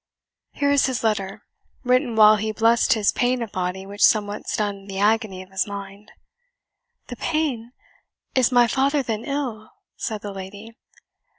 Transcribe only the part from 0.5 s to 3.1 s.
Here is his letter, written while he blessed